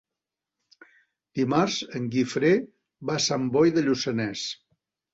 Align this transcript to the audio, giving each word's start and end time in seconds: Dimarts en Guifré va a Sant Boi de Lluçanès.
Dimarts 1.41 1.77
en 2.01 2.09
Guifré 2.17 2.53
va 3.13 3.21
a 3.21 3.25
Sant 3.31 3.49
Boi 3.59 3.79
de 3.81 3.89
Lluçanès. 3.89 4.53